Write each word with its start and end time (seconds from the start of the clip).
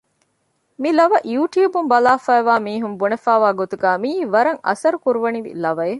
މި 0.81 0.89
ލަވަ 0.97 1.17
ޔޫޓިއުބުން 1.33 1.89
ބަލާފައިވާ 1.91 2.53
މީހުން 2.65 2.97
ބުނެފައިވާ 2.99 3.49
ގޮތުގައި 3.59 3.99
މިއީ 4.03 4.19
ވަރަށް 4.33 4.61
އަސަރު 4.67 4.97
ކުރުވަނިވި 5.03 5.51
ލަވައެއް 5.63 5.89